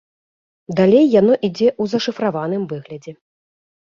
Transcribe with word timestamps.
Далей 0.79 1.03
яно 1.19 1.33
ідзе 1.49 1.67
ў 1.71 1.83
зашыфраваным 1.93 2.63
выглядзе. 2.71 3.11